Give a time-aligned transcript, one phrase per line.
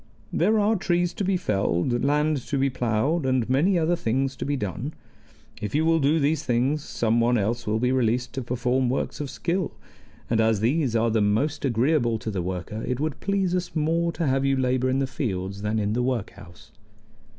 [0.33, 4.45] "There are trees to be felled, land to be plowed, and many other things to
[4.45, 4.95] be done.
[5.61, 9.19] If you will do these things some one else will be released to perform works
[9.19, 9.73] of skill;
[10.27, 14.11] and as these are the most agreeable to the worker, it would please us more
[14.13, 16.71] to have you labor in the fields than in the workhouse."